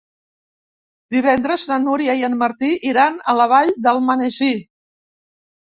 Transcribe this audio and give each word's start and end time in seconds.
Divendres 1.15 1.67
na 1.73 1.79
Núria 1.85 2.15
i 2.23 2.25
en 2.31 2.39
Martí 2.41 2.73
iran 2.95 3.23
a 3.23 3.37
la 3.43 3.51
Vall 3.55 3.71
d'Almonesir. 3.87 4.55